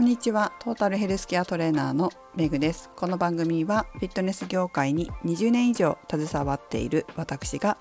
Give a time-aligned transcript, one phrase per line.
[0.00, 0.54] こんにちは。
[0.60, 2.88] トータルヘルスケアトレーナーのメグです。
[2.96, 7.76] この番組はフィットネス業界に20年以上携わっている私が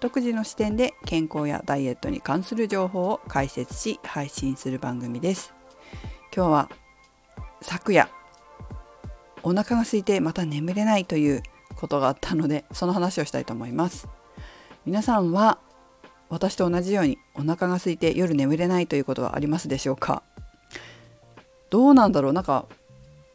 [0.00, 5.54] 独自の視点で健康やダイエットに関する情報を解説し配信する番組です。
[6.34, 6.70] 今日は
[7.60, 8.08] 昨夜
[9.44, 11.44] お腹が空いてまた眠れないという
[11.76, 14.08] ことがあったのでその話をしたいと思います。
[14.84, 15.60] 皆さんは
[16.28, 20.24] 私と同じようにお腹が空いて夜眠れないということはありますでしょうか？
[21.72, 22.32] どうなんだろう。
[22.34, 22.66] なんか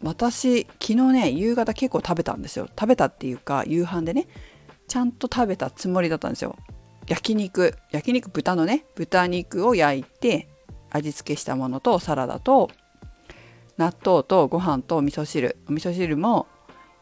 [0.04, 2.68] 私昨日ね夕方結構食べたんですよ。
[2.80, 4.27] 食べたっていうか夕飯でね
[4.88, 6.55] ちゃんと食べたつもりだったんですよ。
[7.08, 7.73] 焼肉。
[7.91, 10.48] 焼肉豚のね豚肉を焼いて
[10.91, 12.70] 味付けしたものとサラダと
[13.77, 15.58] 納豆とご飯と味噌汁。
[15.68, 16.46] お味噌汁も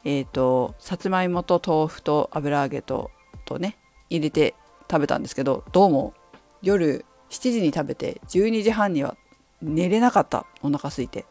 [0.05, 3.11] えっ、ー、とさつまいもと豆腐と油揚げと
[3.43, 3.77] とね
[4.09, 4.55] 入れて
[4.89, 6.13] 食べたんですけどどうも
[6.61, 9.17] 夜7時に食べて12時半には
[9.61, 11.21] 寝れなかったお腹空いて。
[11.21, 11.25] っ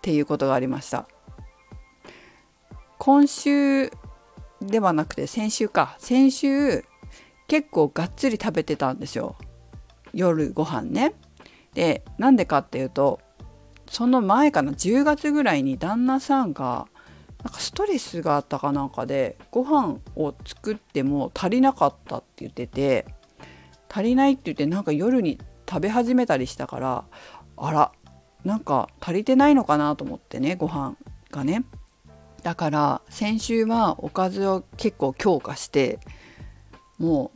[0.00, 1.06] ていうことがありました。
[2.98, 3.90] 今週
[4.60, 5.96] ではなくて先週か。
[5.98, 6.84] 先週
[7.46, 9.36] 結構がっつり食べてたんですよ。
[10.12, 11.14] 夜ご飯ね。
[11.74, 13.20] でなんでかっていうと
[13.88, 16.88] その前かな10月ぐらいに旦那さんが
[17.44, 23.06] なんかストレスがあったかなんかでご飯を作っても足りなかったって言ってて
[23.88, 25.38] 足りないって言ってなんか夜に
[25.68, 27.04] 食べ始めたりしたから
[27.56, 27.92] あら
[28.44, 30.96] なんか足りてないのかなと思ってねご飯
[31.30, 31.64] がね。
[32.42, 35.98] だから先週はおかずを結構強化して
[36.98, 37.32] も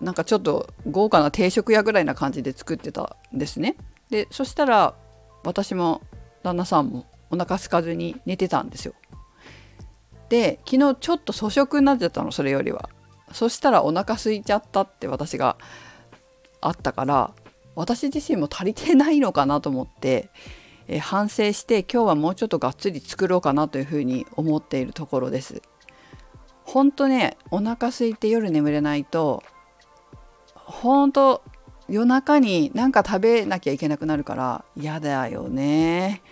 [0.00, 3.76] うなんかちょっと豪華な定食屋ぐらいな感じで作ってたんですね。
[4.10, 4.94] でそしたら
[5.44, 6.02] 私も
[6.42, 8.94] 旦那さんもお腹空かずに寝てたんですよ。
[10.28, 12.90] で昨日ちょっと粗食になっちゃったのそれよりは。
[13.32, 15.56] そしたらお腹空いちゃったって私が
[16.60, 17.32] あったから
[17.76, 20.30] 私自身も足りてないのかなと思って、
[20.86, 25.62] え反省して今日はもうちょっとがっつり作ろうかなというふうに思っているところです。
[26.64, 29.42] ほんとねお腹空いて夜眠れないと
[30.54, 31.42] ほんと
[31.88, 36.22] 夜中に何か食べなきゃいけなくなるから嫌だよね。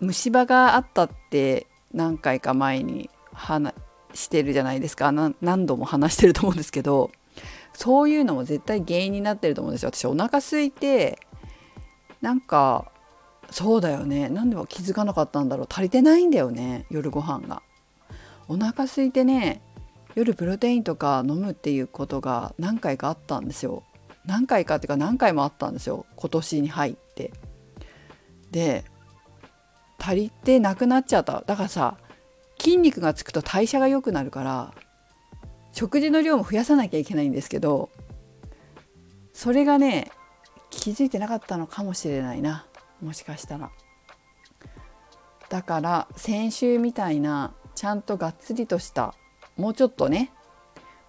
[0.00, 3.74] 虫歯があったって何回か前に話
[4.14, 7.10] してるじゃないですか何度も話してると思うんですけど
[7.78, 9.92] そういうのも絶対原因になってると思うんですよ。
[9.94, 11.16] 私お腹空いて
[12.20, 12.90] なんか
[13.52, 14.28] そうだよね。
[14.28, 15.66] 何でも気づかなかったんだろう。
[15.70, 17.62] 足りてないんだよね夜ご飯が。
[18.48, 19.62] お腹空いてね
[20.16, 23.84] 夜プロテインとか飲むっていうことが何回かあったんですよ。
[24.26, 26.04] 何回かっていうか何回もあったんですよ。
[26.16, 27.30] 今年に入って。
[28.50, 28.84] で
[30.00, 31.44] 足りてなくなっちゃった。
[31.46, 31.96] だからさ
[32.58, 34.74] 筋肉がつくと代謝が良くなるから
[35.78, 37.90] 食事の量も増やさなきゃいけないんですけど
[39.32, 40.10] それがね
[40.70, 42.66] 気づいてなかったのかもしれないな
[43.00, 43.70] もしかしたら。
[45.48, 49.14] だから先週みたいなちゃんとがっつりとした
[49.56, 50.32] もうちょっとね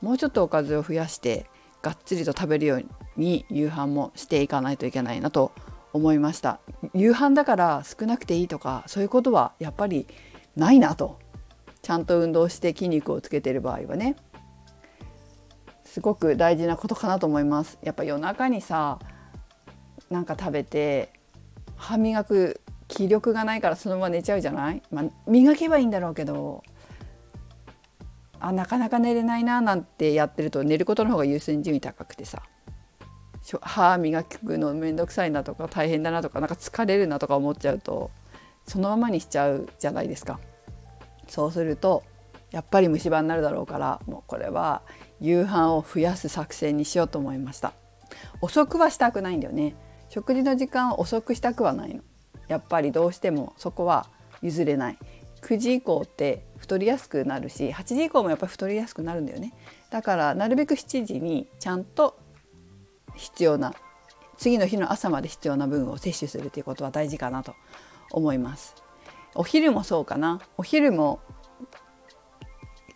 [0.02, 1.50] もうちょっとおかずを増やして
[1.81, 2.86] がっつりと食べるよう
[3.18, 5.51] に夕飯もしていかないといけないなと
[5.94, 6.59] 思いました。
[6.94, 10.06] 夕飯だから少なくていいとかそういうことはやっぱり
[10.56, 11.18] ないなと。
[11.81, 14.16] ちゃんと運動して筋肉をつけてる場合はね。
[15.90, 17.80] すごく大事なことかなと思います。
[17.82, 19.00] やっぱ夜中にさ
[20.12, 21.12] なんか食べて
[21.78, 26.64] 歯磨く気力がないからそのまま寝ちゃうじゃない、まあ、磨けばいいんだろうけど
[28.40, 32.44] あなかなか寝れないななんてやってると寝ることの方が優先順位高くてさ。
[33.62, 38.12] 歯磨くの面倒くさいなとか大変だなとかなんか疲れるなとか思っちゃうと
[38.68, 40.40] そのままにしちゃうじゃないですか。
[41.28, 42.04] そうすると
[42.52, 44.84] やっぱり虫歯になるだろうからもうこれは
[45.22, 47.74] 夕飯を増やす作戦にしようと思いました。
[48.41, 49.75] 遅くはしたくないんだよね。
[50.09, 52.02] 食事の時間を遅くしたくはないの。
[52.47, 54.07] やっぱりどうしてもそこは
[54.41, 54.97] 譲れない。
[55.41, 59.53] 9時以降って太りやすくなるし8時以降もやっぱり太りやすくなるんだよね。
[59.90, 62.19] だからなるべく7時にちゃんと
[63.15, 63.74] 必要な
[64.38, 67.56] 次の日の朝まで必要な分を摂取するということは大事かなと
[68.12, 68.75] 思います。
[69.36, 70.42] お昼もそうかな。
[70.57, 71.19] お昼も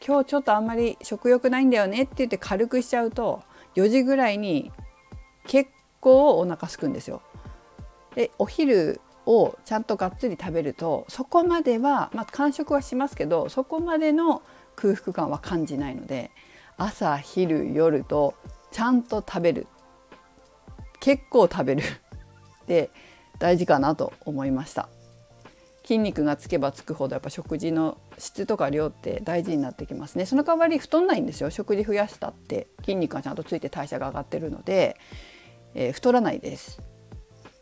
[0.05, 3.41] 今日ちょっとあんまり食欲ないんだよねって言って軽くしちゃうと
[3.75, 4.71] 4時ぐらいに
[5.47, 5.69] 結
[6.01, 7.21] 構お腹すくんですよ。
[8.15, 14.44] でお昼をちゃんとがっつり食べるとそこまでは、まあ、間食はしますけどそこまでの
[14.75, 16.31] 空腹感は感じないので
[16.77, 18.35] 朝昼夜と
[18.71, 19.67] ちゃんと食べる
[21.00, 21.83] 結構食べる
[22.67, 22.89] で
[23.39, 24.89] 大事かなと思いました。
[25.83, 30.25] 筋肉がつけばつくほどやっぱ食事の質とか量って大事になってきますね。
[30.25, 31.50] その代わり太んないんですよ。
[31.50, 32.68] 食事増やしたって。
[32.81, 34.97] 筋肉がちゃんとついて代謝が上がってるので、
[35.74, 36.81] えー、太らないです。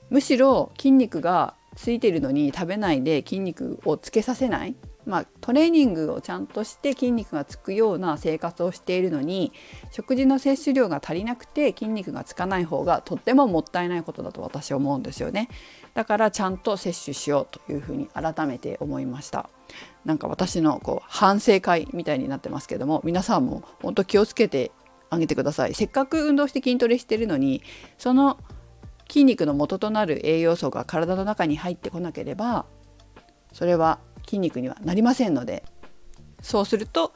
[0.10, 4.76] むしろ筋肉がついてるのに食べないで筋肉をつけさせない。
[5.06, 9.52] まあ、トレーニングをちゃんとして筋肉がつくような生活をしているのに
[9.92, 15.50] 食事の摂取量が足りなくて筋肉がつかない方がとってももったいないことだと私は思うんですよね。
[15.94, 19.50] だからちゃんと摂取しようというふうに改めて思いました。
[20.06, 24.72] なんか私のこう反省会みたいになってますけども皆さんも本当気をつけて
[25.10, 25.74] あげてください。
[25.74, 27.64] せっかく運動して筋トレしてるのに
[27.98, 28.38] その
[29.10, 32.66] 筋肉の元となる栄養素が体の中に入ってこなければ
[33.52, 35.64] それは筋肉にはなりませんので
[36.42, 37.14] そうすると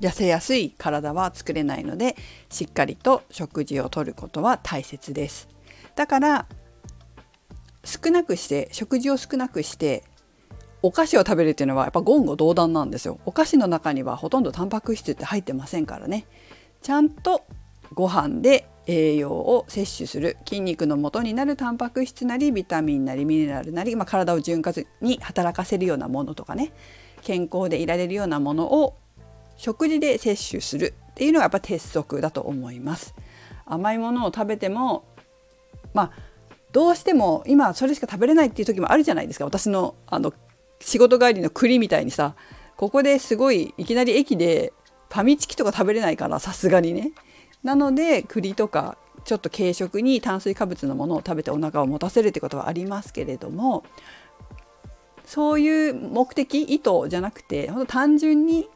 [0.00, 2.16] 痩せやすい体は作れないので
[2.50, 5.48] しっかりと食事をとることは大切です。
[5.94, 6.46] だから
[7.84, 10.04] 少なくして食事を少なくして
[10.82, 13.20] お菓子を食べるっていうのはやっぱ言語道断なんですよ。
[13.24, 16.26] お菓子の中にはほとんどタンパク質って入ってませんからね。
[16.82, 17.44] ちゃんと
[17.94, 26.72] ご飯で栄養を摂取する筋肉の元になるタンパク質なりビタミンなりミネラルなり、まあ、体を潤滑に働かせるようなものとかね。
[27.22, 28.96] 健康でいられるようなものを
[29.56, 33.14] 食事で摂取するっていうのがやっぱ鉄則だと思います。
[33.64, 35.04] 甘いものを食べても
[35.94, 36.12] まあ
[36.72, 39.44] どうしても今それしか食べれないっていう時もあるじゃないですか。
[39.44, 40.32] 私のあの
[40.80, 42.34] 仕事帰りの栗みたいにさ
[42.76, 44.72] ここですごいいきなり駅で
[45.10, 47.12] ファミチキとか食べれないからさすがにね。
[47.62, 53.84] なので栗とかちょっと軽食に炭水化物のものを食べてお腹を持たせるってことはありますけれども
[55.24, 58.68] そういう目的意図じゃなくて本当単純に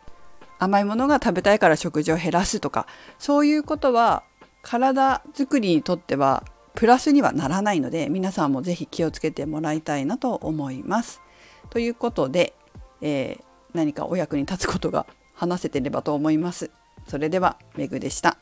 [0.58, 2.86] 甘いものが食べたいから食事を減らすとか
[3.18, 4.22] そういうことは
[4.62, 6.44] 体づくりにとっては
[6.74, 11.22] プラスにはならないので皆さんも是非気をつけてもらいたいなと思います。
[11.70, 12.54] ということで、
[13.00, 13.44] えー、
[13.74, 16.70] 何かお役に立つことが話せてればと思います。
[17.06, 18.38] それではめぐでした。